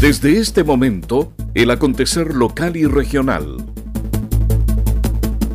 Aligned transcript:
Desde 0.00 0.38
este 0.38 0.62
momento, 0.62 1.32
el 1.54 1.70
acontecer 1.70 2.34
local 2.34 2.76
y 2.76 2.84
regional. 2.84 3.56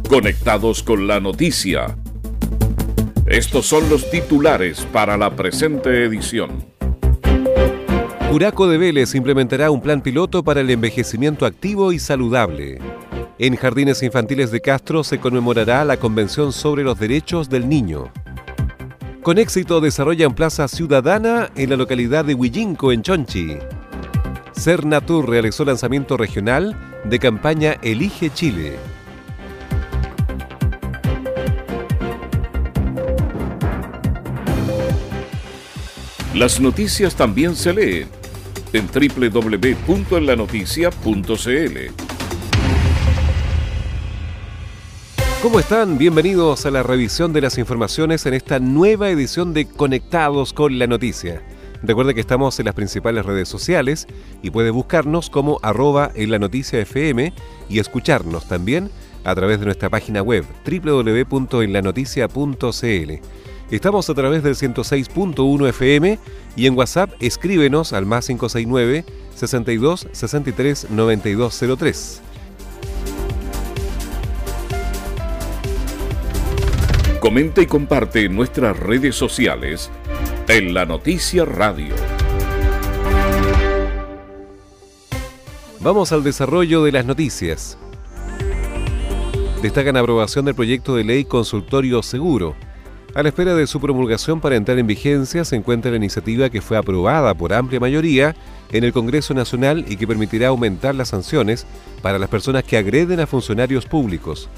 Conectados 0.09 0.81
con 0.81 1.05
la 1.05 1.19
noticia. 1.19 1.95
Estos 3.27 3.67
son 3.67 3.87
los 3.87 4.09
titulares 4.09 4.87
para 4.91 5.15
la 5.15 5.35
presente 5.35 6.05
edición. 6.05 6.65
Curaco 8.31 8.67
de 8.67 8.79
Vélez 8.79 9.13
implementará 9.13 9.69
un 9.69 9.79
plan 9.79 10.01
piloto 10.01 10.43
para 10.43 10.61
el 10.61 10.71
envejecimiento 10.71 11.45
activo 11.45 11.91
y 11.91 11.99
saludable. 11.99 12.79
En 13.37 13.55
Jardines 13.55 14.01
Infantiles 14.01 14.49
de 14.49 14.59
Castro 14.59 15.03
se 15.03 15.19
conmemorará 15.19 15.85
la 15.85 15.97
Convención 15.97 16.51
sobre 16.51 16.83
los 16.83 16.99
Derechos 16.99 17.47
del 17.47 17.69
Niño. 17.69 18.11
Con 19.21 19.37
éxito 19.37 19.81
desarrollan 19.81 20.33
Plaza 20.33 20.67
Ciudadana 20.67 21.51
en 21.55 21.69
la 21.69 21.77
localidad 21.77 22.25
de 22.25 22.33
Huillinco, 22.33 22.91
en 22.91 23.03
Chonchi. 23.03 23.59
Cernatur 24.53 25.29
realizó 25.29 25.63
lanzamiento 25.65 26.15
regional 26.17 26.75
de 27.03 27.19
campaña 27.19 27.77
Elige 27.81 28.29
Chile. 28.29 28.77
Las 36.35 36.59
noticias 36.59 37.15
también 37.15 37.55
se 37.55 37.73
leen 37.73 38.07
en 38.73 38.87
www.enlanoticia.cl. 38.87 41.77
¿Cómo 45.41 45.59
están? 45.59 45.97
Bienvenidos 45.97 46.65
a 46.65 46.71
la 46.71 46.83
revisión 46.83 47.33
de 47.33 47.41
las 47.41 47.57
informaciones 47.57 48.25
en 48.27 48.35
esta 48.35 48.59
nueva 48.59 49.09
edición 49.09 49.53
de 49.53 49.67
Conectados 49.67 50.53
con 50.53 50.77
la 50.77 50.87
Noticia. 50.87 51.41
Recuerde 51.83 52.13
que 52.13 52.21
estamos 52.21 52.59
en 52.59 52.65
las 52.65 52.75
principales 52.75 53.25
redes 53.25 53.49
sociales 53.49 54.07
y 54.43 54.51
puede 54.51 54.69
buscarnos 54.69 55.29
como 55.29 55.59
arroba 55.63 56.11
en 56.13 56.43
FM 56.43 57.33
y 57.69 57.79
escucharnos 57.79 58.47
también 58.47 58.91
a 59.23 59.33
través 59.35 59.59
de 59.59 59.65
nuestra 59.65 59.89
página 59.89 60.21
web 60.21 60.45
www.enlanoticia.cl. 60.65 63.11
Estamos 63.71 64.09
a 64.09 64.13
través 64.13 64.43
del 64.43 64.55
106.1 64.55 65.69
FM 65.69 66.19
y 66.55 66.67
en 66.67 66.77
WhatsApp 66.77 67.11
escríbenos 67.19 67.93
al 67.93 68.05
más 68.05 68.27
569 68.27 69.05
62 69.35 70.07
63 70.11 70.91
9203. 70.91 72.21
Comenta 77.19 77.61
y 77.61 77.65
comparte 77.65 78.25
en 78.25 78.35
nuestras 78.35 78.77
redes 78.77 79.15
sociales 79.15 79.89
en 80.51 80.73
la 80.73 80.85
Noticia 80.85 81.45
Radio. 81.45 81.95
Vamos 85.79 86.11
al 86.11 86.25
desarrollo 86.25 86.83
de 86.83 86.91
las 86.91 87.05
noticias. 87.05 87.77
Destacan 89.61 89.95
aprobación 89.95 90.43
del 90.43 90.53
proyecto 90.53 90.97
de 90.97 91.05
ley 91.05 91.23
Consultorio 91.23 92.03
Seguro 92.03 92.53
a 93.15 93.23
la 93.23 93.29
espera 93.29 93.55
de 93.55 93.65
su 93.65 93.79
promulgación 93.79 94.41
para 94.41 94.57
entrar 94.57 94.77
en 94.77 94.87
vigencia 94.87 95.45
se 95.45 95.55
encuentra 95.55 95.91
la 95.91 95.97
iniciativa 95.97 96.49
que 96.49 96.59
fue 96.59 96.77
aprobada 96.77 97.33
por 97.33 97.53
amplia 97.53 97.79
mayoría 97.79 98.35
en 98.73 98.83
el 98.83 98.91
Congreso 98.91 99.33
Nacional 99.33 99.85
y 99.87 99.95
que 99.95 100.07
permitirá 100.07 100.49
aumentar 100.49 100.95
las 100.95 101.09
sanciones 101.09 101.65
para 102.01 102.19
las 102.19 102.29
personas 102.29 102.65
que 102.65 102.75
agreden 102.75 103.21
a 103.21 103.27
funcionarios 103.27 103.85
públicos. 103.85 104.49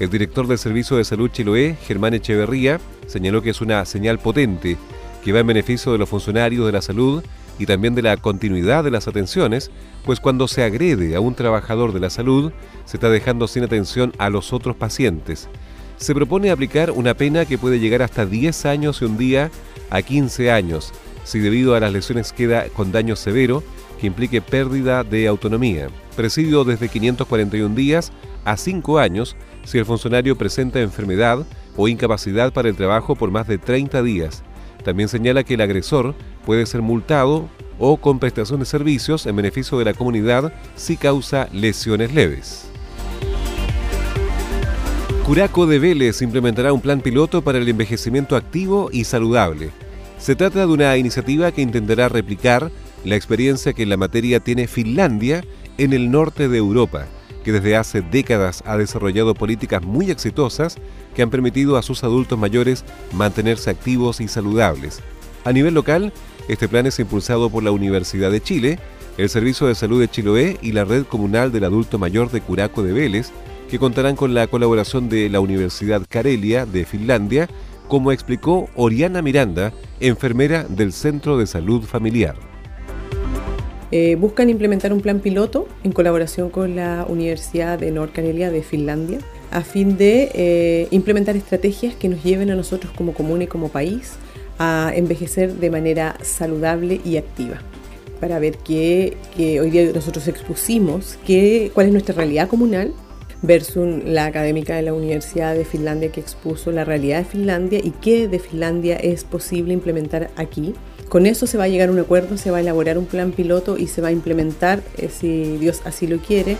El 0.00 0.10
director 0.10 0.48
del 0.48 0.58
Servicio 0.58 0.96
de 0.96 1.04
Salud 1.04 1.30
Chiloé, 1.30 1.76
Germán 1.86 2.14
Echeverría, 2.14 2.80
señaló 3.06 3.42
que 3.42 3.50
es 3.50 3.60
una 3.60 3.84
señal 3.84 4.18
potente 4.18 4.76
que 5.26 5.32
va 5.32 5.40
en 5.40 5.48
beneficio 5.48 5.90
de 5.90 5.98
los 5.98 6.08
funcionarios 6.08 6.64
de 6.64 6.72
la 6.72 6.80
salud 6.80 7.22
y 7.58 7.66
también 7.66 7.94
de 7.94 8.02
la 8.02 8.16
continuidad 8.16 8.84
de 8.84 8.92
las 8.92 9.08
atenciones, 9.08 9.70
pues 10.04 10.20
cuando 10.20 10.46
se 10.46 10.62
agrede 10.62 11.16
a 11.16 11.20
un 11.20 11.34
trabajador 11.34 11.92
de 11.92 12.00
la 12.00 12.10
salud, 12.10 12.52
se 12.84 12.96
está 12.96 13.10
dejando 13.10 13.48
sin 13.48 13.64
atención 13.64 14.12
a 14.18 14.30
los 14.30 14.52
otros 14.52 14.76
pacientes 14.76 15.48
se 15.96 16.14
propone 16.14 16.50
aplicar 16.50 16.90
una 16.90 17.14
pena 17.14 17.44
que 17.44 17.58
puede 17.58 17.80
llegar 17.80 18.02
hasta 18.02 18.26
10 18.26 18.66
años 18.66 19.00
y 19.00 19.06
un 19.06 19.16
día 19.16 19.50
a 19.90 20.02
15 20.02 20.50
años, 20.50 20.92
si 21.24 21.38
debido 21.38 21.74
a 21.74 21.80
las 21.80 21.92
lesiones 21.92 22.32
queda 22.32 22.68
con 22.68 22.92
daño 22.92 23.16
severo 23.16 23.62
que 24.00 24.06
implique 24.06 24.42
pérdida 24.42 25.04
de 25.04 25.26
autonomía. 25.26 25.88
Presidio 26.14 26.64
desde 26.64 26.88
541 26.88 27.74
días 27.74 28.12
a 28.44 28.56
5 28.56 28.98
años 28.98 29.36
si 29.64 29.78
el 29.78 29.86
funcionario 29.86 30.36
presenta 30.36 30.80
enfermedad 30.80 31.46
o 31.76 31.88
incapacidad 31.88 32.52
para 32.52 32.68
el 32.68 32.76
trabajo 32.76 33.16
por 33.16 33.30
más 33.30 33.48
de 33.48 33.58
30 33.58 34.02
días. 34.02 34.42
También 34.86 35.08
señala 35.08 35.42
que 35.42 35.54
el 35.54 35.60
agresor 35.62 36.14
puede 36.44 36.64
ser 36.64 36.80
multado 36.80 37.48
o 37.76 37.96
con 37.96 38.20
prestación 38.20 38.60
de 38.60 38.66
servicios 38.66 39.26
en 39.26 39.34
beneficio 39.34 39.76
de 39.80 39.84
la 39.84 39.94
comunidad 39.94 40.52
si 40.76 40.96
causa 40.96 41.48
lesiones 41.52 42.14
leves. 42.14 42.68
Curaco 45.24 45.66
de 45.66 45.80
Vélez 45.80 46.22
implementará 46.22 46.72
un 46.72 46.80
plan 46.80 47.00
piloto 47.00 47.42
para 47.42 47.58
el 47.58 47.68
envejecimiento 47.68 48.36
activo 48.36 48.88
y 48.92 49.02
saludable. 49.02 49.70
Se 50.18 50.36
trata 50.36 50.60
de 50.60 50.72
una 50.72 50.96
iniciativa 50.96 51.50
que 51.50 51.62
intentará 51.62 52.08
replicar 52.08 52.70
la 53.04 53.16
experiencia 53.16 53.72
que 53.72 53.82
en 53.82 53.88
la 53.88 53.96
materia 53.96 54.38
tiene 54.38 54.68
Finlandia 54.68 55.42
en 55.78 55.94
el 55.94 56.12
norte 56.12 56.48
de 56.48 56.58
Europa, 56.58 57.06
que 57.46 57.52
desde 57.52 57.76
hace 57.76 58.02
décadas 58.02 58.64
ha 58.66 58.76
desarrollado 58.76 59.32
políticas 59.32 59.80
muy 59.80 60.10
exitosas 60.10 60.78
que 61.14 61.22
han 61.22 61.30
permitido 61.30 61.76
a 61.76 61.82
sus 61.82 62.02
adultos 62.02 62.36
mayores 62.36 62.84
mantenerse 63.12 63.70
activos 63.70 64.20
y 64.20 64.26
saludables. 64.26 65.00
A 65.44 65.52
nivel 65.52 65.74
local, 65.74 66.12
este 66.48 66.66
plan 66.66 66.86
es 66.86 66.98
impulsado 66.98 67.48
por 67.48 67.62
la 67.62 67.70
Universidad 67.70 68.32
de 68.32 68.40
Chile, 68.40 68.80
el 69.16 69.28
Servicio 69.28 69.68
de 69.68 69.76
Salud 69.76 70.00
de 70.00 70.08
Chiloé 70.08 70.58
y 70.60 70.72
la 70.72 70.84
Red 70.84 71.04
Comunal 71.04 71.52
del 71.52 71.62
Adulto 71.62 72.00
Mayor 72.00 72.32
de 72.32 72.40
Curaco 72.40 72.82
de 72.82 72.92
Vélez, 72.92 73.30
que 73.70 73.78
contarán 73.78 74.16
con 74.16 74.34
la 74.34 74.48
colaboración 74.48 75.08
de 75.08 75.30
la 75.30 75.38
Universidad 75.38 76.02
Karelia 76.08 76.66
de 76.66 76.84
Finlandia, 76.84 77.48
como 77.86 78.10
explicó 78.10 78.68
Oriana 78.74 79.22
Miranda, 79.22 79.72
enfermera 80.00 80.64
del 80.64 80.92
Centro 80.92 81.38
de 81.38 81.46
Salud 81.46 81.84
Familiar. 81.84 82.55
Eh, 83.92 84.16
buscan 84.16 84.50
implementar 84.50 84.92
un 84.92 85.00
plan 85.00 85.20
piloto 85.20 85.68
en 85.84 85.92
colaboración 85.92 86.50
con 86.50 86.74
la 86.74 87.06
Universidad 87.08 87.78
de 87.78 87.92
Nord 87.92 88.12
Karelia 88.12 88.50
de 88.50 88.62
Finlandia 88.62 89.18
a 89.52 89.62
fin 89.62 89.96
de 89.96 90.30
eh, 90.34 90.88
implementar 90.90 91.36
estrategias 91.36 91.94
que 91.94 92.08
nos 92.08 92.24
lleven 92.24 92.50
a 92.50 92.56
nosotros 92.56 92.92
como 92.96 93.14
común 93.14 93.42
y 93.42 93.46
como 93.46 93.68
país 93.68 94.14
a 94.58 94.90
envejecer 94.94 95.54
de 95.54 95.70
manera 95.70 96.16
saludable 96.22 97.00
y 97.04 97.16
activa 97.16 97.60
para 98.20 98.38
ver 98.38 98.58
qué, 98.58 99.16
hoy 99.38 99.70
día 99.70 99.92
nosotros 99.94 100.26
expusimos 100.26 101.18
qué, 101.26 101.70
cuál 101.74 101.86
es 101.86 101.92
nuestra 101.92 102.14
realidad 102.14 102.48
comunal 102.48 102.92
versus 103.42 104.02
la 104.04 104.26
académica 104.26 104.76
de 104.76 104.82
la 104.82 104.94
Universidad 104.94 105.54
de 105.54 105.64
Finlandia 105.64 106.10
que 106.10 106.20
expuso 106.20 106.72
la 106.72 106.84
realidad 106.84 107.18
de 107.18 107.24
Finlandia 107.24 107.78
y 107.78 107.90
qué 107.90 108.28
de 108.28 108.38
Finlandia 108.38 108.96
es 108.96 109.24
posible 109.24 109.74
implementar 109.74 110.30
aquí. 110.36 110.74
Con 111.08 111.26
eso 111.26 111.46
se 111.46 111.56
va 111.56 111.64
a 111.64 111.68
llegar 111.68 111.88
a 111.88 111.92
un 111.92 111.98
acuerdo, 112.00 112.36
se 112.36 112.50
va 112.50 112.58
a 112.58 112.60
elaborar 112.60 112.98
un 112.98 113.06
plan 113.06 113.30
piloto 113.32 113.78
y 113.78 113.86
se 113.86 114.02
va 114.02 114.08
a 114.08 114.12
implementar, 114.12 114.82
eh, 114.96 115.08
si 115.08 115.56
Dios 115.56 115.82
así 115.84 116.06
lo 116.06 116.18
quiere. 116.18 116.56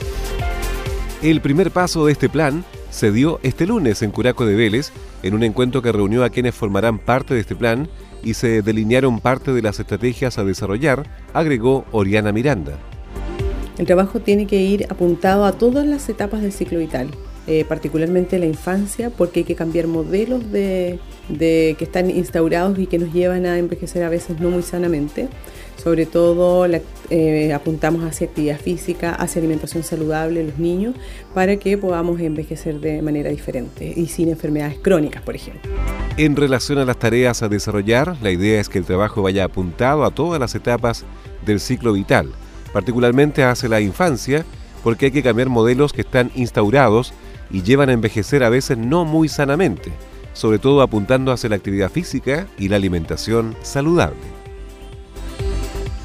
El 1.23 1.41
primer 1.41 1.71
paso 1.73 2.07
de 2.07 2.13
este 2.13 2.29
plan 2.29 2.65
se 2.91 3.11
dio 3.11 3.41
este 3.43 3.67
lunes 3.67 4.03
en 4.03 4.13
Curaco 4.13 4.47
de 4.47 4.55
Vélez, 4.55 4.93
en 5.23 5.35
un 5.35 5.43
encuentro 5.43 5.83
que 5.83 5.91
reunió 5.91 6.23
a 6.23 6.31
quienes 6.31 6.55
formarán 6.55 6.99
parte 6.99 7.35
de 7.35 7.41
este 7.41 7.57
plan 7.57 7.89
y 8.23 8.35
se 8.35 8.63
delinearon 8.63 9.21
parte 9.21 9.53
de 9.53 9.63
las 9.63 9.81
estrategias 9.81 10.39
a 10.39 10.45
desarrollar, 10.45 11.09
agregó 11.35 11.85
Oriana 11.91 12.33
Miranda. 12.33 12.79
El 13.79 13.87
trabajo 13.87 14.21
tiene 14.21 14.47
que 14.47 14.63
ir 14.63 14.87
apuntado 14.89 15.45
a 15.45 15.53
todas 15.53 15.87
las 15.87 16.09
etapas 16.09 16.41
del 16.41 16.53
ciclo 16.53 16.79
vital, 16.79 17.09
eh, 17.47 17.65
particularmente 17.69 18.39
la 18.39 18.47
infancia, 18.47 19.11
porque 19.11 19.41
hay 19.41 19.45
que 19.45 19.55
cambiar 19.55 19.87
modelos 19.87 20.51
de, 20.51 20.99
que 21.29 21.77
están 21.79 22.11
instaurados 22.11 22.79
y 22.79 22.87
que 22.87 22.99
nos 22.99 23.13
llevan 23.13 23.47
a 23.47 23.59
envejecer 23.59 24.03
a 24.03 24.09
veces 24.09 24.41
no 24.41 24.51
muy 24.51 24.63
sanamente. 24.63 25.29
Sobre 25.77 26.07
todo 26.07 26.67
eh, 27.11 27.53
apuntamos 27.53 28.03
hacia 28.03 28.27
actividad 28.27 28.59
física, 28.59 29.15
hacia 29.15 29.41
alimentación 29.41 29.85
saludable 29.85 30.41
en 30.41 30.49
los 30.49 30.59
niños, 30.59 30.95
para 31.35 31.57
que 31.57 31.79
podamos 31.79 32.21
envejecer 32.21 32.81
de 32.81 33.03
manera 33.03 33.31
diferente 33.31 33.93
y 33.95 34.07
sin 34.07 34.29
enfermedades 34.29 34.79
crónicas, 34.79 35.23
por 35.23 35.37
ejemplo. 35.37 35.71
En 36.17 36.35
relación 36.35 36.79
a 36.79 36.85
las 36.85 36.99
tareas 36.99 37.43
a 37.43 37.49
desarrollar, 37.49 38.17
la 38.23 38.31
idea 38.31 38.61
es 38.61 38.69
que 38.69 38.79
el 38.79 38.85
trabajo 38.85 39.23
vaya 39.23 39.45
apuntado 39.45 40.05
a 40.05 40.11
todas 40.11 40.41
las 40.41 40.55
etapas 40.55 41.05
del 41.45 41.61
ciclo 41.61 41.93
vital 41.93 42.33
particularmente 42.77 43.43
hacia 43.43 43.71
la 43.71 43.81
infancia, 43.81 44.45
porque 44.85 45.07
hay 45.07 45.11
que 45.11 45.23
cambiar 45.23 45.49
modelos 45.49 45.95
que 45.95 46.03
están 46.03 46.31
instaurados 46.35 47.15
y 47.51 47.63
llevan 47.63 47.89
a 47.89 47.93
envejecer 47.93 48.43
a 48.43 48.49
veces 48.49 48.79
no 48.79 49.05
muy 49.05 49.29
sanamente, 49.29 49.93
sobre 50.33 50.59
todo 50.59 50.83
apuntando 50.83 51.33
hacia 51.33 51.49
la 51.49 51.57
actividad 51.57 51.91
física 51.91 52.47
y 52.59 52.69
la 52.69 52.77
alimentación 52.77 53.57
saludable. 53.63 54.37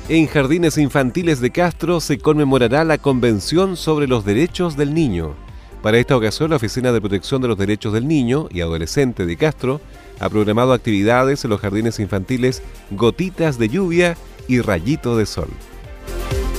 En 0.09 0.27
Jardines 0.27 0.77
Infantiles 0.77 1.39
de 1.39 1.51
Castro 1.51 2.01
se 2.01 2.17
conmemorará 2.17 2.83
la 2.83 2.97
Convención 2.97 3.77
sobre 3.77 4.07
los 4.07 4.25
Derechos 4.25 4.75
del 4.75 4.93
Niño. 4.93 5.35
Para 5.81 5.97
esta 5.97 6.17
ocasión, 6.17 6.49
la 6.49 6.57
Oficina 6.57 6.91
de 6.91 6.99
Protección 6.99 7.41
de 7.41 7.47
los 7.47 7.57
Derechos 7.57 7.93
del 7.93 8.07
Niño 8.07 8.47
y 8.51 8.61
Adolescente 8.61 9.25
de 9.25 9.37
Castro 9.37 9.79
ha 10.19 10.29
programado 10.29 10.73
actividades 10.73 11.43
en 11.43 11.49
los 11.49 11.61
jardines 11.61 11.99
infantiles 11.99 12.61
Gotitas 12.91 13.57
de 13.57 13.69
Lluvia 13.69 14.17
y 14.47 14.59
Rayito 14.59 15.17
de 15.17 15.25
Sol. 15.25 15.47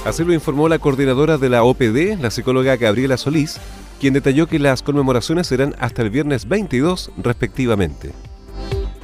Así 0.05 0.25
lo 0.25 0.33
informó 0.33 0.69
la 0.69 0.81
coordinadora 0.81 1.39
de 1.39 1.49
la 1.49 1.63
OPD, 1.63 2.21
la 2.21 2.31
psicóloga 2.31 2.77
Gabriela 2.77 3.17
Solís, 3.17 3.61
quien 4.03 4.15
detalló 4.15 4.49
que 4.49 4.59
las 4.59 4.83
conmemoraciones 4.83 5.47
serán 5.47 5.77
hasta 5.79 6.03
el 6.03 6.11
viernes 6.11 6.49
22 6.49 7.13
respectivamente. 7.19 8.11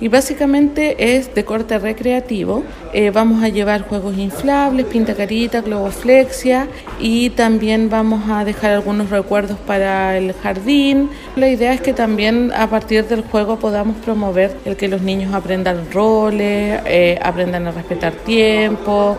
Y 0.01 0.09
básicamente 0.09 1.17
es 1.17 1.33
de 1.37 1.45
corte 1.45 1.79
recreativo. 1.79 2.65
Eh, 2.93 3.13
vamos 3.13 3.45
a 3.45 3.49
llevar 3.49 3.83
juegos 3.83 4.19
inflables, 4.19 4.87
pintacarita, 4.87 5.61
globoflexia 5.61 6.67
y 6.99 7.31
también 7.31 7.89
vamos 7.91 8.29
a 8.29 8.45
dejar 8.45 8.73
algunos 8.73 9.11
recuerdos 9.11 9.57
para 9.61 10.19
el 10.19 10.33
jardín. 10.33 11.11
La 11.37 11.49
idea 11.49 11.73
es 11.73 11.81
que 11.81 11.93
también 11.93 12.51
a 12.53 12.69
partir 12.69 13.05
del 13.07 13.23
juego 13.23 13.61
podamos 13.61 13.99
promover 13.99 14.57
el 14.65 14.77
que 14.77 14.89
los 14.89 15.03
niños 15.03 15.33
aprendan 15.33 15.93
roles, 15.93 16.81
eh, 16.87 17.21
aprendan 17.23 17.69
a 17.69 17.71
respetar 17.71 18.15
tiempo. 18.15 19.17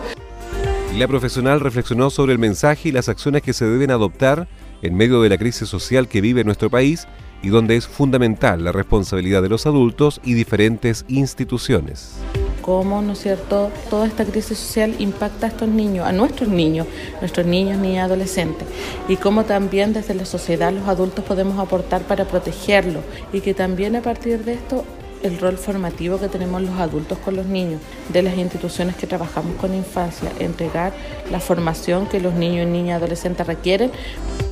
La 0.98 1.08
profesional 1.08 1.60
reflexionó 1.60 2.10
sobre 2.10 2.34
el 2.34 2.38
mensaje 2.38 2.90
y 2.90 2.92
las 2.92 3.08
acciones 3.08 3.40
que 3.40 3.54
se 3.54 3.64
deben 3.64 3.90
adoptar 3.90 4.46
en 4.82 4.94
medio 4.94 5.22
de 5.22 5.28
la 5.28 5.38
crisis 5.38 5.68
social 5.68 6.08
que 6.08 6.20
vive 6.20 6.44
nuestro 6.44 6.70
país 6.70 7.06
y 7.42 7.48
donde 7.48 7.76
es 7.76 7.86
fundamental 7.86 8.64
la 8.64 8.72
responsabilidad 8.72 9.42
de 9.42 9.48
los 9.48 9.66
adultos 9.66 10.20
y 10.24 10.34
diferentes 10.34 11.04
instituciones. 11.08 12.16
Cómo, 12.60 13.00
¿no 13.00 13.14
es 13.14 13.20
cierto?, 13.20 13.70
toda 13.88 14.06
esta 14.06 14.24
crisis 14.24 14.58
social 14.58 14.94
impacta 14.98 15.46
a 15.46 15.48
estos 15.48 15.68
niños, 15.68 16.06
a 16.06 16.12
nuestros 16.12 16.48
niños, 16.48 16.86
nuestros 17.20 17.46
niños, 17.46 17.78
ni 17.78 17.98
adolescentes, 17.98 18.68
y 19.08 19.16
cómo 19.16 19.44
también 19.44 19.92
desde 19.94 20.14
la 20.14 20.26
sociedad 20.26 20.72
los 20.72 20.86
adultos 20.86 21.24
podemos 21.24 21.58
aportar 21.58 22.02
para 22.02 22.26
protegerlos 22.26 23.02
y 23.32 23.40
que 23.40 23.54
también 23.54 23.96
a 23.96 24.02
partir 24.02 24.44
de 24.44 24.54
esto 24.54 24.84
el 25.22 25.38
rol 25.38 25.58
formativo 25.58 26.18
que 26.18 26.28
tenemos 26.28 26.62
los 26.62 26.78
adultos 26.78 27.18
con 27.18 27.36
los 27.36 27.46
niños, 27.46 27.80
de 28.12 28.22
las 28.22 28.36
instituciones 28.36 28.96
que 28.96 29.06
trabajamos 29.06 29.56
con 29.56 29.74
infancia, 29.74 30.30
entregar 30.38 30.92
la 31.30 31.40
formación 31.40 32.06
que 32.06 32.20
los 32.20 32.34
niños, 32.34 32.66
niñas 32.66 32.88
y 32.88 33.02
adolescentes 33.02 33.46
requieren. 33.46 33.90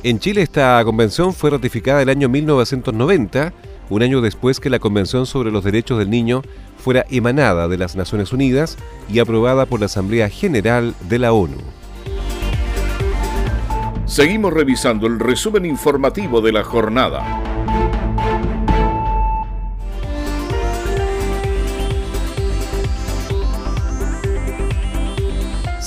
En 0.03 0.19
Chile 0.19 0.41
esta 0.41 0.81
convención 0.83 1.33
fue 1.33 1.49
ratificada 1.49 2.01
el 2.01 2.09
año 2.09 2.29
1990, 2.29 3.53
un 3.89 4.03
año 4.03 4.21
después 4.21 4.59
que 4.59 4.69
la 4.69 4.79
Convención 4.79 5.25
sobre 5.25 5.51
los 5.51 5.63
Derechos 5.63 5.97
del 5.97 6.09
Niño 6.09 6.43
fuera 6.77 7.05
emanada 7.09 7.67
de 7.67 7.77
las 7.77 7.95
Naciones 7.95 8.31
Unidas 8.31 8.77
y 9.11 9.19
aprobada 9.19 9.65
por 9.65 9.79
la 9.79 9.87
Asamblea 9.87 10.29
General 10.29 10.93
de 11.09 11.19
la 11.19 11.33
ONU. 11.33 11.57
Seguimos 14.05 14.53
revisando 14.53 15.07
el 15.07 15.19
resumen 15.19 15.65
informativo 15.65 16.41
de 16.41 16.51
la 16.51 16.63
jornada. 16.63 17.48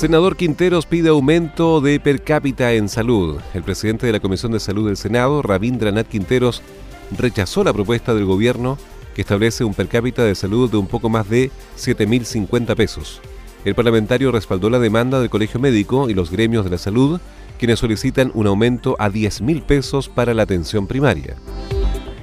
Senador 0.02 0.36
Quinteros 0.36 0.84
pide 0.84 1.10
aumento 1.10 1.80
de 1.80 2.00
per 2.00 2.24
cápita 2.24 2.72
en 2.72 2.88
salud. 2.88 3.38
El 3.54 3.62
presidente 3.62 4.04
de 4.04 4.12
la 4.12 4.18
Comisión 4.18 4.50
de 4.50 4.58
Salud 4.58 4.88
del 4.88 4.96
Senado, 4.96 5.42
Rabindranath 5.42 6.08
Quinteros, 6.08 6.60
rechazó 7.16 7.62
la 7.62 7.72
propuesta 7.72 8.12
del 8.12 8.24
gobierno 8.24 8.78
que 9.14 9.20
establece 9.20 9.62
un 9.62 9.74
per 9.74 9.86
cápita 9.86 10.24
de 10.24 10.34
salud 10.34 10.68
de 10.68 10.76
un 10.76 10.88
poco 10.88 11.08
más 11.08 11.30
de 11.30 11.52
7.050 11.78 12.74
pesos. 12.74 13.20
El 13.64 13.76
parlamentario 13.76 14.32
respaldó 14.32 14.70
la 14.70 14.80
demanda 14.80 15.20
del 15.20 15.30
Colegio 15.30 15.60
Médico 15.60 16.10
y 16.10 16.14
los 16.14 16.32
gremios 16.32 16.64
de 16.64 16.72
la 16.72 16.78
salud, 16.78 17.20
quienes 17.56 17.78
solicitan 17.78 18.32
un 18.34 18.48
aumento 18.48 18.96
a 18.98 19.08
10.000 19.08 19.62
pesos 19.62 20.08
para 20.08 20.34
la 20.34 20.42
atención 20.42 20.88
primaria. 20.88 21.36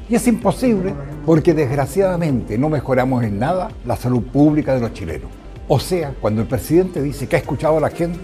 Y 0.09 0.15
es 0.15 0.27
imposible 0.27 0.93
porque 1.25 1.53
desgraciadamente 1.53 2.57
no 2.57 2.67
mejoramos 2.67 3.23
en 3.23 3.39
nada 3.39 3.69
la 3.85 3.95
salud 3.95 4.23
pública 4.23 4.75
de 4.75 4.81
los 4.81 4.91
chilenos. 4.91 5.31
O 5.71 5.79
sea, 5.79 6.15
cuando 6.19 6.41
el 6.41 6.47
presidente 6.47 6.99
dice 6.99 7.27
que 7.27 7.35
ha 7.35 7.39
escuchado 7.39 7.77
a 7.77 7.79
la 7.79 7.91
gente, 7.91 8.19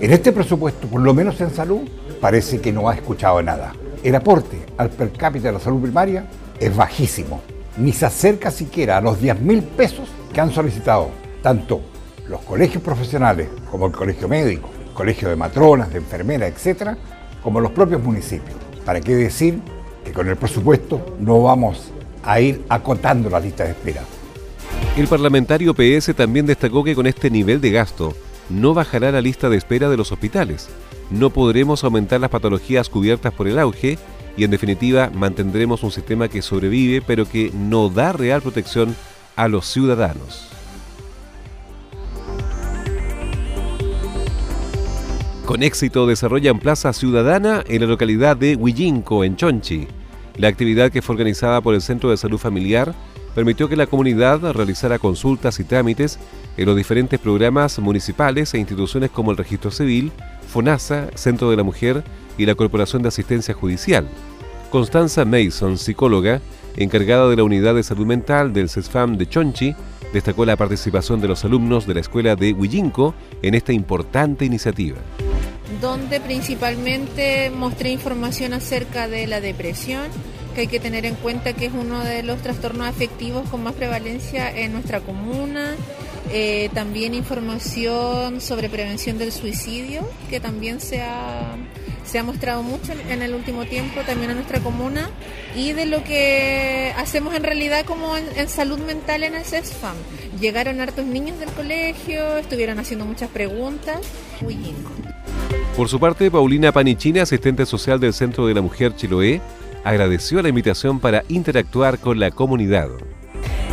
en 0.00 0.12
este 0.12 0.32
presupuesto, 0.32 0.86
por 0.86 1.00
lo 1.00 1.14
menos 1.14 1.40
en 1.40 1.48
salud, 1.48 1.80
parece 2.20 2.60
que 2.60 2.74
no 2.74 2.90
ha 2.90 2.94
escuchado 2.94 3.42
nada. 3.42 3.72
El 4.02 4.14
aporte 4.14 4.66
al 4.76 4.90
per 4.90 5.10
cápita 5.12 5.48
de 5.48 5.54
la 5.54 5.60
salud 5.60 5.80
primaria 5.80 6.26
es 6.60 6.76
bajísimo. 6.76 7.40
Ni 7.78 7.90
se 7.94 8.04
acerca 8.04 8.50
siquiera 8.50 8.98
a 8.98 9.00
los 9.00 9.18
10 9.18 9.40
mil 9.40 9.62
pesos 9.62 10.10
que 10.30 10.42
han 10.42 10.52
solicitado 10.52 11.08
tanto 11.42 11.80
los 12.28 12.42
colegios 12.42 12.82
profesionales 12.82 13.48
como 13.70 13.86
el 13.86 13.92
colegio 13.92 14.28
médico, 14.28 14.68
el 14.86 14.92
colegio 14.92 15.30
de 15.30 15.36
matronas, 15.36 15.90
de 15.90 16.00
enfermeras, 16.00 16.52
etcétera, 16.52 16.98
como 17.42 17.60
los 17.60 17.72
propios 17.72 18.02
municipios. 18.02 18.58
¿Para 18.84 19.00
qué 19.00 19.16
decir 19.16 19.58
que 20.04 20.12
con 20.12 20.28
el 20.28 20.36
presupuesto 20.36 21.16
no 21.18 21.42
vamos 21.42 21.90
a 22.22 22.40
ir 22.40 22.62
acotando 22.68 23.30
la 23.30 23.40
lista 23.40 23.64
de 23.64 23.70
espera? 23.70 24.02
El 24.96 25.08
parlamentario 25.08 25.74
PS 25.74 26.14
también 26.14 26.46
destacó 26.46 26.84
que 26.84 26.94
con 26.94 27.08
este 27.08 27.28
nivel 27.28 27.60
de 27.60 27.72
gasto 27.72 28.14
no 28.48 28.74
bajará 28.74 29.10
la 29.10 29.20
lista 29.20 29.48
de 29.48 29.56
espera 29.56 29.90
de 29.90 29.96
los 29.96 30.12
hospitales, 30.12 30.68
no 31.10 31.30
podremos 31.30 31.82
aumentar 31.82 32.20
las 32.20 32.30
patologías 32.30 32.88
cubiertas 32.88 33.32
por 33.32 33.48
el 33.48 33.58
auge 33.58 33.98
y 34.36 34.44
en 34.44 34.52
definitiva 34.52 35.10
mantendremos 35.12 35.82
un 35.82 35.90
sistema 35.90 36.28
que 36.28 36.42
sobrevive 36.42 37.02
pero 37.02 37.28
que 37.28 37.50
no 37.52 37.88
da 37.88 38.12
real 38.12 38.40
protección 38.40 38.94
a 39.34 39.48
los 39.48 39.66
ciudadanos. 39.66 40.48
Con 45.44 45.64
éxito 45.64 46.06
desarrollan 46.06 46.60
Plaza 46.60 46.92
Ciudadana 46.92 47.64
en 47.66 47.82
la 47.82 47.88
localidad 47.88 48.36
de 48.36 48.54
Huillinco, 48.54 49.24
en 49.24 49.36
Chonchi. 49.36 49.88
La 50.36 50.48
actividad 50.48 50.90
que 50.90 51.02
fue 51.02 51.14
organizada 51.14 51.60
por 51.60 51.74
el 51.74 51.82
Centro 51.82 52.10
de 52.10 52.16
Salud 52.16 52.38
Familiar 52.38 52.94
permitió 53.34 53.68
que 53.68 53.76
la 53.76 53.86
comunidad 53.86 54.40
realizara 54.52 54.98
consultas 54.98 55.58
y 55.60 55.64
trámites 55.64 56.18
en 56.56 56.66
los 56.66 56.76
diferentes 56.76 57.18
programas 57.18 57.78
municipales 57.78 58.54
e 58.54 58.58
instituciones 58.58 59.10
como 59.10 59.30
el 59.30 59.36
Registro 59.36 59.70
Civil, 59.70 60.12
FONASA, 60.48 61.08
Centro 61.14 61.50
de 61.50 61.56
la 61.56 61.62
Mujer 61.62 62.04
y 62.38 62.46
la 62.46 62.54
Corporación 62.54 63.02
de 63.02 63.08
Asistencia 63.08 63.54
Judicial. 63.54 64.08
Constanza 64.70 65.24
Mason, 65.24 65.78
psicóloga, 65.78 66.40
encargada 66.76 67.28
de 67.28 67.36
la 67.36 67.44
Unidad 67.44 67.74
de 67.74 67.82
Salud 67.82 68.06
Mental 68.06 68.52
del 68.52 68.68
CESFAM 68.68 69.16
de 69.16 69.28
Chonchi, 69.28 69.74
destacó 70.12 70.44
la 70.44 70.56
participación 70.56 71.20
de 71.20 71.28
los 71.28 71.44
alumnos 71.44 71.86
de 71.86 71.94
la 71.94 72.00
escuela 72.00 72.36
de 72.36 72.52
Huillinco 72.52 73.14
en 73.42 73.54
esta 73.54 73.72
importante 73.72 74.44
iniciativa. 74.44 74.96
Donde 75.80 76.20
principalmente 76.20 77.50
mostré 77.50 77.90
información 77.90 78.52
acerca 78.52 79.08
de 79.08 79.26
la 79.26 79.40
depresión, 79.40 80.04
que 80.54 80.62
hay 80.62 80.66
que 80.66 80.80
tener 80.80 81.04
en 81.04 81.14
cuenta 81.16 81.52
que 81.52 81.66
es 81.66 81.72
uno 81.72 82.02
de 82.04 82.22
los 82.22 82.40
trastornos 82.40 82.86
afectivos 82.86 83.48
con 83.50 83.62
más 83.62 83.74
prevalencia 83.74 84.50
en 84.50 84.72
nuestra 84.72 85.00
comuna. 85.00 85.74
Eh, 86.32 86.70
también 86.72 87.14
información 87.14 88.40
sobre 88.40 88.70
prevención 88.70 89.18
del 89.18 89.30
suicidio, 89.30 90.08
que 90.30 90.40
también 90.40 90.80
se 90.80 91.02
ha, 91.02 91.54
se 92.04 92.18
ha 92.18 92.22
mostrado 92.22 92.62
mucho 92.62 92.92
en, 93.08 93.22
el 93.22 93.34
último 93.34 93.66
tiempo 93.66 94.00
también 94.06 94.30
en 94.30 94.36
nuestra 94.36 94.60
comuna, 94.60 95.10
y 95.54 95.72
de 95.72 95.84
lo 95.84 96.02
que 96.02 96.94
hacemos 96.96 97.34
en 97.34 97.44
realidad 97.44 97.84
como 97.84 98.16
en, 98.16 98.48
salud 98.48 98.78
mental 98.78 99.22
en 99.22 99.34
el 99.34 99.44
CESFAM. 99.44 99.96
Llegaron 100.40 100.80
hartos 100.80 101.04
niños 101.04 101.38
del 101.38 101.50
colegio, 101.50 102.38
estuvieron 102.38 102.78
haciendo 102.78 103.04
muchas 103.04 103.28
preguntas. 103.28 104.00
Por 105.76 105.88
su 105.88 106.00
parte, 106.00 106.30
Paulina 106.30 106.72
Panichina, 106.72 107.22
asistente 107.22 107.66
social 107.66 108.00
del 108.00 108.14
Centro 108.14 108.46
de 108.46 108.54
la 108.54 108.62
Mujer 108.62 108.96
Chiloé, 108.96 109.40
agradeció 109.84 110.42
la 110.42 110.48
invitación 110.48 110.98
para 110.98 111.22
interactuar 111.28 111.98
con 111.98 112.18
la 112.18 112.30
comunidad. 112.30 112.88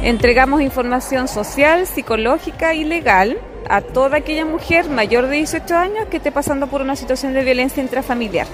Entregamos 0.04 0.62
información 0.62 1.28
social, 1.28 1.88
psicológica 1.88 2.74
y 2.74 2.84
legal 2.84 3.38
a 3.70 3.82
toda 3.82 4.18
aquella 4.18 4.46
mujer 4.46 4.90
mayor 4.90 5.28
de 5.28 5.38
18 5.38 5.76
años 5.76 6.06
que 6.10 6.18
esté 6.18 6.32
pasando 6.32 6.68
por 6.68 6.82
una 6.82 6.96
situación 6.96 7.34
de 7.34 7.44
violencia 7.44 7.82
intrafamiliar. 7.82 8.48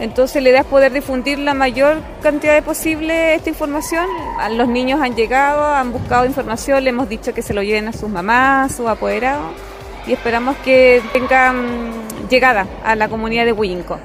Entonces 0.00 0.42
la 0.42 0.50
idea 0.50 0.60
es 0.60 0.66
poder 0.66 0.92
difundir 0.92 1.38
la 1.38 1.54
mayor 1.54 1.98
cantidad 2.22 2.54
de 2.54 2.62
posible 2.62 3.34
esta 3.34 3.48
información. 3.48 4.06
Los 4.50 4.68
niños 4.68 5.00
han 5.00 5.14
llegado, 5.14 5.64
han 5.64 5.92
buscado 5.92 6.26
información, 6.26 6.84
le 6.84 6.90
hemos 6.90 7.08
dicho 7.08 7.32
que 7.32 7.42
se 7.42 7.54
lo 7.54 7.62
lleven 7.62 7.88
a 7.88 7.92
sus 7.92 8.10
mamás, 8.10 8.74
sus 8.74 8.86
apoderados 8.86 9.52
y 10.06 10.12
esperamos 10.12 10.56
que 10.58 11.00
tengan 11.12 11.90
llegada 12.28 12.66
a 12.84 12.94
la 12.96 13.08
comunidad 13.08 13.46
de 13.46 13.52
Huinco. 13.52 13.98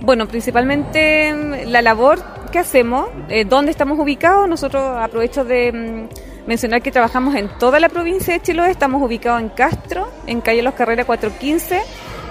Bueno, 0.00 0.26
principalmente 0.26 1.64
la 1.66 1.82
labor 1.82 2.33
que 2.54 2.60
hacemos, 2.60 3.08
eh, 3.30 3.44
dónde 3.44 3.72
estamos 3.72 3.98
ubicados. 3.98 4.48
Nosotros 4.48 4.80
aprovecho 4.96 5.44
de 5.44 5.72
mm, 5.72 6.46
mencionar 6.46 6.82
que 6.82 6.92
trabajamos 6.92 7.34
en 7.34 7.48
toda 7.58 7.80
la 7.80 7.88
provincia 7.88 8.32
de 8.32 8.40
Chiloé, 8.40 8.70
estamos 8.70 9.02
ubicados 9.02 9.42
en 9.42 9.48
Castro, 9.48 10.06
en 10.28 10.40
calle 10.40 10.62
Los 10.62 10.74
Carreras 10.74 11.04
415, 11.04 11.80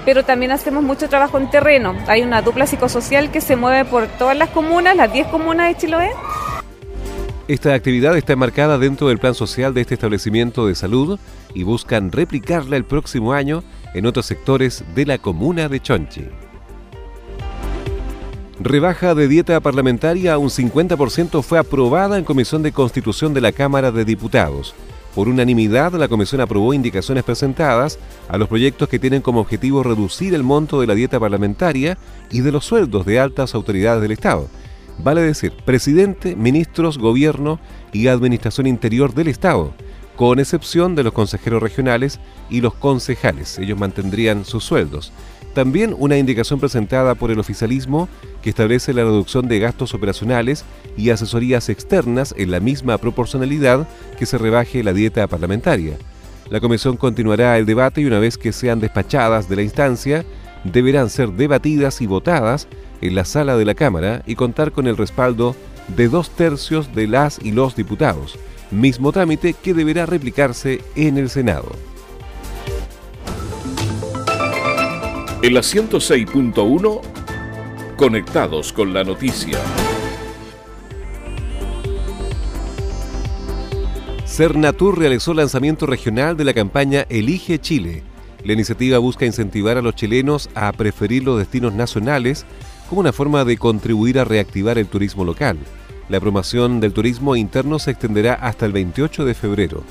pero 0.05 0.23
también 0.23 0.53
hacemos 0.53 0.81
mucho 0.81 1.09
trabajo 1.09 1.37
en 1.37 1.49
terreno. 1.49 1.93
Hay 2.07 2.21
una 2.21 2.41
dupla 2.41 2.65
psicosocial 2.65 3.31
que 3.31 3.41
se 3.41 3.57
mueve 3.57 3.83
por 3.83 4.07
todas 4.17 4.37
las 4.37 4.47
comunas, 4.47 4.95
las 4.95 5.11
10 5.11 5.27
comunas 5.27 5.67
de 5.67 5.75
Chiloé. 5.75 6.11
Esta 7.49 7.73
actividad 7.73 8.15
está 8.15 8.31
enmarcada 8.31 8.77
dentro 8.77 9.09
del 9.09 9.19
plan 9.19 9.35
social 9.35 9.73
de 9.73 9.81
este 9.81 9.95
establecimiento 9.95 10.67
de 10.67 10.75
salud 10.75 11.19
y 11.53 11.63
buscan 11.63 12.13
replicarla 12.13 12.77
el 12.77 12.85
próximo 12.85 13.33
año 13.33 13.61
en 13.93 14.05
otros 14.05 14.25
sectores 14.25 14.85
de 14.95 15.05
la 15.05 15.17
comuna 15.17 15.67
de 15.67 15.81
Chonchi. 15.81 16.29
Rebaja 18.65 19.13
de 19.13 19.27
dieta 19.27 19.59
parlamentaria 19.59 20.33
a 20.33 20.37
un 20.37 20.47
50% 20.47 21.43
fue 21.43 21.59
aprobada 21.59 22.17
en 22.17 22.23
Comisión 22.23 22.63
de 22.63 22.71
Constitución 22.71 23.33
de 23.33 23.41
la 23.41 23.51
Cámara 23.51 23.91
de 23.91 24.05
Diputados. 24.05 24.73
Por 25.13 25.27
unanimidad, 25.27 25.91
la 25.95 26.07
Comisión 26.07 26.39
aprobó 26.39 26.73
indicaciones 26.73 27.25
presentadas 27.25 27.99
a 28.29 28.37
los 28.37 28.47
proyectos 28.47 28.87
que 28.87 28.99
tienen 28.99 29.21
como 29.21 29.41
objetivo 29.41 29.83
reducir 29.83 30.33
el 30.33 30.43
monto 30.43 30.79
de 30.79 30.87
la 30.87 30.95
dieta 30.95 31.19
parlamentaria 31.19 31.97
y 32.31 32.39
de 32.39 32.53
los 32.53 32.63
sueldos 32.63 33.05
de 33.05 33.19
altas 33.19 33.53
autoridades 33.53 34.01
del 34.01 34.13
Estado. 34.13 34.47
Vale 34.97 35.19
decir, 35.19 35.51
presidente, 35.65 36.37
ministros, 36.37 36.97
gobierno 36.97 37.59
y 37.91 38.07
administración 38.07 38.65
interior 38.65 39.13
del 39.13 39.27
Estado, 39.27 39.73
con 40.15 40.39
excepción 40.39 40.95
de 40.95 41.03
los 41.03 41.11
consejeros 41.11 41.61
regionales 41.61 42.21
y 42.49 42.61
los 42.61 42.73
concejales. 42.75 43.59
Ellos 43.59 43.77
mantendrían 43.77 44.45
sus 44.45 44.63
sueldos. 44.63 45.11
También 45.53 45.95
una 45.97 46.17
indicación 46.17 46.59
presentada 46.59 47.13
por 47.13 47.29
el 47.29 47.39
oficialismo 47.39 48.09
que 48.41 48.49
establece 48.49 48.93
la 48.93 49.03
reducción 49.03 49.47
de 49.47 49.59
gastos 49.59 49.93
operacionales 49.93 50.65
y 50.97 51.11
asesorías 51.11 51.69
externas 51.69 52.33
en 52.37 52.49
la 52.49 52.59
misma 52.59 52.97
proporcionalidad 52.97 53.87
que 54.17 54.25
se 54.25 54.39
rebaje 54.39 54.83
la 54.83 54.93
dieta 54.93 55.27
parlamentaria. 55.27 55.95
La 56.49 56.59
comisión 56.59 56.97
continuará 56.97 57.57
el 57.57 57.65
debate 57.65 58.01
y 58.01 58.05
una 58.05 58.19
vez 58.19 58.37
que 58.37 58.51
sean 58.51 58.79
despachadas 58.79 59.47
de 59.47 59.55
la 59.55 59.61
instancia, 59.61 60.25
deberán 60.63 61.09
ser 61.09 61.29
debatidas 61.31 62.01
y 62.01 62.07
votadas 62.07 62.67
en 63.01 63.15
la 63.15 63.25
sala 63.25 63.55
de 63.55 63.65
la 63.65 63.75
Cámara 63.75 64.23
y 64.25 64.35
contar 64.35 64.71
con 64.71 64.87
el 64.87 64.97
respaldo 64.97 65.55
de 65.95 66.07
dos 66.07 66.31
tercios 66.31 66.93
de 66.95 67.07
las 67.07 67.39
y 67.43 67.51
los 67.51 67.75
diputados, 67.75 68.39
mismo 68.71 69.11
trámite 69.11 69.53
que 69.53 69.73
deberá 69.73 70.05
replicarse 70.05 70.81
en 70.95 71.17
el 71.17 71.29
Senado. 71.29 71.92
En 75.43 75.53
la 75.53 75.59
106.1, 75.59 77.01
conectados 77.97 78.71
con 78.71 78.93
la 78.93 79.03
noticia. 79.03 79.59
Cernatur 84.25 84.97
realizó 84.97 85.33
lanzamiento 85.33 85.85
regional 85.85 86.37
de 86.37 86.45
la 86.45 86.53
campaña 86.53 87.05
Elige 87.09 87.59
Chile. 87.59 88.03
La 88.45 88.53
iniciativa 88.53 88.99
busca 88.99 89.25
incentivar 89.25 89.77
a 89.77 89.81
los 89.81 89.95
chilenos 89.95 90.49
a 90.55 90.71
preferir 90.71 91.25
los 91.25 91.39
destinos 91.39 91.73
nacionales 91.73 92.45
como 92.87 93.01
una 93.01 93.11
forma 93.11 93.43
de 93.43 93.57
contribuir 93.57 94.19
a 94.19 94.23
reactivar 94.23 94.77
el 94.77 94.87
turismo 94.87 95.25
local. 95.25 95.57
La 96.07 96.21
promoción 96.21 96.79
del 96.79 96.93
turismo 96.93 97.35
interno 97.35 97.79
se 97.79 97.91
extenderá 97.91 98.35
hasta 98.35 98.65
el 98.65 98.71
28 98.71 99.25
de 99.25 99.33
febrero. 99.33 99.83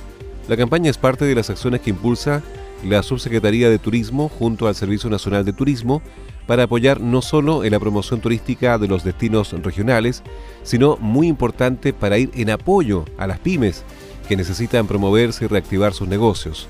La 0.49 0.57
campaña 0.57 0.91
es 0.91 0.97
parte 0.97 1.27
de 1.27 1.35
las 1.35 1.51
acciones 1.51 1.83
que 1.83 1.91
impulsa 1.91 2.43
la 2.85 3.03
Subsecretaría 3.03 3.71
de 3.71 3.79
Turismo 3.79 4.29
junto 4.29 4.67
al 4.67 4.75
Servicio 4.75 5.09
Nacional 5.11 5.45
de 5.45 5.53
Turismo 5.53 6.03
para 6.47 6.65
apoyar 6.65 7.01
no 7.01 7.23
solo 7.23 7.65
en 7.65 7.73
la 7.73 7.81
promoción 7.81 8.21
turística 8.21 8.79
de 8.79 8.89
los 8.89 9.05
destinos 9.05 9.53
regionales, 9.63 10.23
sino 10.63 10.97
muy 10.97 11.29
importante 11.29 11.93
para 11.93 12.19
ir 12.19 12.31
en 12.35 12.51
apoyo 12.51 13.05
a 13.19 13.27
las 13.27 13.39
pymes 13.39 13.85
que 14.29 14.37
necesitan 14.37 14.87
promoverse 14.87 15.45
y 15.45 15.49
reactivar 15.49 15.93
sus 15.93 16.09
negocios. 16.09 16.69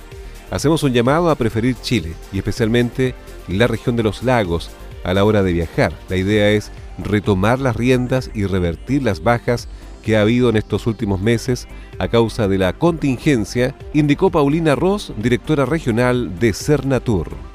Hacemos 0.50 0.83
un 0.83 0.92
llamado 0.92 1.31
a 1.31 1.37
preferir 1.37 1.76
Chile 1.81 2.12
y 2.33 2.38
especialmente 2.38 3.14
la 3.49 3.66
región 3.66 3.97
de 3.97 4.02
los 4.02 4.23
lagos 4.23 4.71
a 5.04 5.14
la 5.14 5.25
hora 5.25 5.42
de 5.42 5.52
viajar. 5.52 5.92
La 6.09 6.16
idea 6.16 6.50
es 6.50 6.71
retomar 6.99 7.59
las 7.59 7.76
riendas 7.76 8.31
y 8.35 8.45
revertir 8.45 9.02
las 9.02 9.23
bajas 9.23 9.69
que 10.02 10.16
ha 10.16 10.23
habido 10.23 10.50
en 10.50 10.56
estos 10.56 10.87
últimos 10.87 11.21
meses 11.21 11.68
a 11.99 12.09
causa 12.09 12.49
de 12.49 12.59
la 12.59 12.73
contingencia, 12.75 13.75
indicó 13.94 14.30
Paulina 14.30 14.75
Ross, 14.75 15.12
directora 15.16 15.64
regional 15.64 16.38
de 16.38 16.52
Cernatur 16.52 17.51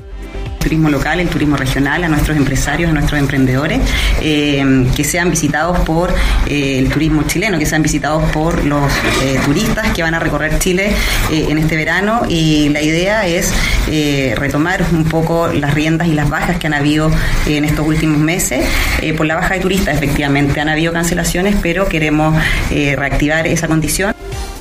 turismo 0.67 0.89
local, 0.89 1.21
el 1.21 1.29
turismo 1.29 1.55
regional, 1.55 2.03
a 2.03 2.09
nuestros 2.09 2.35
empresarios, 2.35 2.89
a 2.89 2.93
nuestros 2.93 3.17
emprendedores, 3.17 3.79
eh, 4.21 4.85
que 4.93 5.05
sean 5.05 5.29
visitados 5.29 5.79
por 5.79 6.13
eh, 6.45 6.79
el 6.79 6.89
turismo 6.89 7.23
chileno, 7.23 7.57
que 7.57 7.65
sean 7.65 7.81
visitados 7.83 8.29
por 8.31 8.65
los 8.65 8.91
eh, 9.23 9.39
turistas 9.45 9.93
que 9.93 10.03
van 10.03 10.13
a 10.13 10.19
recorrer 10.19 10.59
Chile 10.59 10.91
en 11.31 11.57
este 11.57 11.77
verano 11.77 12.23
y 12.27 12.67
la 12.69 12.81
idea 12.81 13.25
es 13.27 13.53
retomar 14.35 14.85
un 14.91 15.05
poco 15.05 15.47
las 15.47 15.73
riendas 15.73 16.07
y 16.09 16.13
las 16.13 16.29
bajas 16.29 16.57
que 16.57 16.67
han 16.67 16.73
habido 16.73 17.09
en 17.45 17.63
estos 17.63 17.87
últimos 17.87 18.17
meses. 18.17 18.65
por 19.15 19.25
la 19.25 19.35
baja 19.35 19.53
de 19.53 19.61
turistas, 19.61 19.95
efectivamente, 19.95 20.59
han 20.59 20.69
habido 20.69 20.91
cancelaciones, 20.91 21.55
pero 21.61 21.87
queremos 21.87 22.35
reactivar 22.69 23.47
esa 23.47 23.67
condición. 23.67 24.13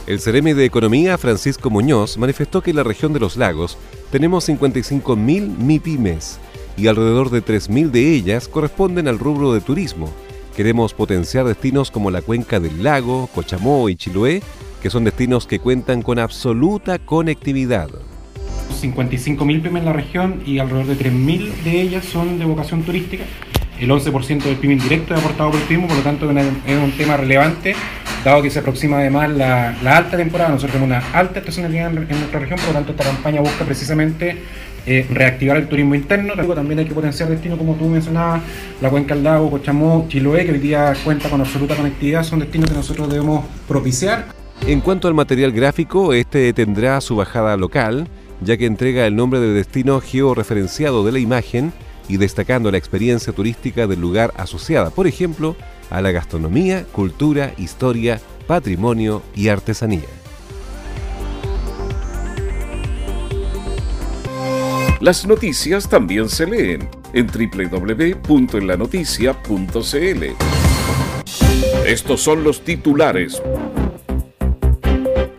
El 0.07 0.21
Ceremi 0.21 0.53
de 0.53 0.65
Economía, 0.65 1.19
Francisco 1.19 1.69
Muñoz, 1.69 2.17
manifestó 2.17 2.63
que 2.63 2.73
la 2.73 2.85
región 2.85 3.13
de 3.13 3.19
los 3.19 3.37
lagos 3.37 3.77
tenemos 4.11 4.49
55.000 4.49 5.59
MIPIMES 5.59 6.39
y 6.77 6.87
alrededor 6.87 7.31
de 7.31 7.43
3.000 7.45 7.91
de 7.91 8.15
ellas 8.15 8.49
corresponden 8.49 9.09
al 9.09 9.19
rubro 9.19 9.53
de 9.53 9.61
turismo. 9.61 10.11
Queremos 10.57 10.95
potenciar 10.95 11.45
destinos 11.45 11.91
como 11.91 12.11
la 12.11 12.23
cuenca 12.23 12.61
del 12.61 12.83
lago, 12.83 13.29
Cochamó 13.35 13.89
y 13.89 13.97
Chiloé, 13.97 14.43
que 14.83 14.91
son 14.91 15.05
destinos 15.05 15.47
que 15.47 15.59
cuentan 15.59 16.03
con 16.03 16.19
absoluta 16.19 16.99
conectividad. 16.99 17.89
55.000 18.81 19.63
pymes 19.63 19.81
en 19.81 19.85
la 19.85 19.93
región 19.93 20.43
y 20.47 20.59
alrededor 20.59 20.97
de 20.97 21.11
3.000 21.11 21.63
de 21.65 21.81
ellas 21.81 22.05
son 22.05 22.39
de 22.39 22.45
vocación 22.45 22.83
turística. 22.83 23.25
El 23.81 23.91
11% 23.91 24.43
del 24.43 24.57
PIB 24.57 24.73
indirecto 24.73 25.15
es 25.15 25.21
aportado 25.21 25.51
por 25.51 25.61
el 25.61 25.67
turismo, 25.67 25.89
por 25.89 25.97
lo 25.99 26.03
tanto 26.03 26.31
es 26.31 26.83
un 26.83 26.93
tema 26.93 27.17
relevante 27.17 27.75
dado 28.27 28.43
que 28.43 28.51
se 28.51 28.59
aproxima 28.59 28.99
además 28.99 29.31
la, 29.31 29.69
alta 29.97 30.17
temporada, 30.17 30.51
nosotros 30.51 30.73
tenemos 30.73 30.97
una 30.97 31.17
alta 31.17 31.39
estacionalidad 31.39 31.91
en, 31.91 32.09
nuestra 32.09 32.41
región, 32.41 32.59
por 32.59 32.69
lo 32.69 32.75
tanto 32.75 32.91
esta 32.91 33.05
campaña 33.05 33.41
busca 33.41 33.65
precisamente 33.65 34.37
eh, 34.85 35.07
reactivar 35.09 35.57
el 35.57 35.69
turismo 35.69 35.95
interno. 35.95 36.35
También 36.35 36.81
hay 36.81 36.87
que 36.87 36.95
potenciar 36.95 37.29
destinos 37.29 37.57
como 37.57 37.75
tú 37.75 37.85
mencionabas, 37.85 38.43
la 38.81 38.91
Cuenca 38.91 39.15
del 39.15 39.23
Lago, 39.23 39.49
Cochamó, 39.49 40.07
Chiloé, 40.09 40.45
que 40.45 40.53
hoy 40.53 40.59
día 40.59 40.93
cuenta 41.05 41.31
con 41.31 41.41
absoluta 41.41 41.77
conectividad, 41.77 42.25
son 42.25 42.41
destinos 42.41 42.69
que 42.69 42.77
nosotros 42.77 43.09
debemos 43.09 43.45
propiciar. 43.69 44.27
En 44.67 44.81
cuanto 44.81 45.07
al 45.07 45.15
material 45.15 45.53
gráfico, 45.53 46.13
este 46.13 46.53
tendrá 46.53 47.01
su 47.01 47.15
bajada 47.15 47.57
local, 47.57 48.09
ya 48.41 48.57
que 48.57 48.67
entrega 48.67 49.07
el 49.07 49.15
nombre 49.15 49.39
del 49.39 49.55
destino 49.55 50.01
georreferenciado 50.01 51.05
de 51.05 51.13
la 51.13 51.21
imagen 51.21 51.73
y 52.09 52.17
destacando 52.17 52.71
la 52.71 52.79
experiencia 52.79 53.33
turística 53.33 53.87
del 53.87 54.01
lugar 54.01 54.33
asociada. 54.37 54.91
Por 54.91 55.07
ejemplo, 55.07 55.57
a 55.91 56.01
la 56.01 56.11
gastronomía, 56.11 56.85
cultura, 56.93 57.53
historia, 57.59 58.21
patrimonio 58.47 59.23
y 59.35 59.49
artesanía. 59.49 60.09
Las 65.01 65.27
noticias 65.27 65.89
también 65.89 66.29
se 66.29 66.47
leen 66.47 66.89
en 67.13 67.27
www.enlanoticia.cl. 67.27 70.25
Estos 71.87 72.23
son 72.23 72.43
los 72.43 72.63
titulares. 72.63 73.43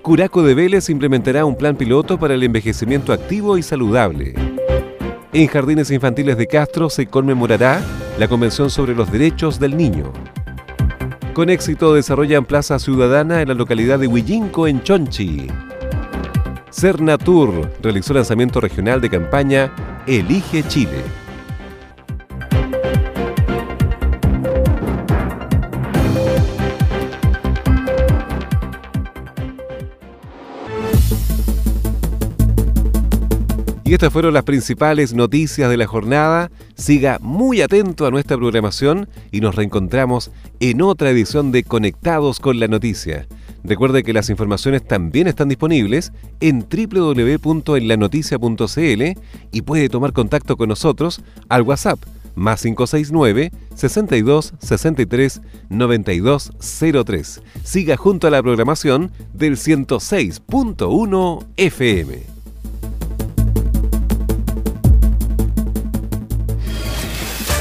Curaco 0.02 0.44
de 0.44 0.54
Vélez 0.54 0.90
implementará 0.90 1.44
un 1.44 1.58
plan 1.58 1.76
piloto 1.76 2.18
para 2.18 2.36
el 2.36 2.44
envejecimiento 2.44 3.12
activo 3.12 3.58
y 3.58 3.64
saludable. 3.64 4.47
En 5.34 5.48
Jardines 5.48 5.92
Infantiles 5.92 6.38
de 6.38 6.48
Castro 6.48 6.90
se 6.90 7.08
conmemorará 7.08 7.82
la 8.18 8.30
Convención 8.30 8.70
sobre 8.70 8.96
los 8.96 9.12
Derechos 9.12 9.60
del 9.60 9.76
Niño. 9.76 10.14
Con 11.34 11.50
éxito 11.50 11.94
desarrollan 11.94 12.46
Plaza 12.46 12.80
Ciudadana 12.80 13.42
en 13.42 13.50
la 13.50 13.54
localidad 13.54 14.00
de 14.00 14.08
Huillinco, 14.08 14.68
en 14.68 14.82
Chonchi. 14.82 15.48
Cernatur 16.72 17.70
realizó 17.82 18.14
lanzamiento 18.14 18.62
regional 18.62 19.02
de 19.02 19.10
campaña 19.10 19.72
Elige 20.08 20.64
Chile. 20.68 21.04
Estas 33.98 34.13
fueron 34.13 34.34
las 34.36 34.44
principales 34.44 35.16
noticias 35.16 35.72
de 35.72 35.77
la 35.77 35.88
jornada. 35.88 36.51
Siga 36.75 37.18
muy 37.20 37.62
atento 37.62 38.06
a 38.06 38.12
nuestra 38.12 38.38
programación 38.38 39.10
y 39.32 39.42
nos 39.42 39.56
reencontramos 39.56 40.30
en 40.60 40.84
otra 40.84 41.10
edición 41.10 41.51
de 41.51 41.63
Conectados 41.63 42.39
con 42.39 42.60
la 42.60 42.68
Noticia. 42.68 43.25
Recuerde 43.63 44.04
que 44.04 44.13
las 44.13 44.30
informaciones 44.30 44.88
también 44.88 45.25
están 45.25 45.50
disponibles 45.50 46.13
en 46.42 46.68
www.enlanoticia.cl 46.70 49.20
y 49.51 49.62
puede 49.63 49.89
tomar 49.89 50.13
contacto 50.13 50.58
con 50.58 50.70
nosotros 50.70 51.24
al 51.50 51.63
WhatsApp 51.63 51.98
más 52.36 52.62
569 52.62 53.51
62 53.74 54.54
63 54.60 55.42
92 55.70 56.51
03. 57.04 57.42
Siga 57.63 57.98
junto 57.98 58.27
a 58.27 58.30
la 58.30 58.44
programación 58.44 59.12
del 59.34 59.58
106.1 59.58 61.48
FM. 61.58 62.37